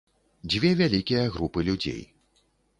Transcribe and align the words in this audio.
Дзве 0.53 0.71
вялікія 0.79 1.29
групы 1.37 1.59
людзей. 1.71 2.03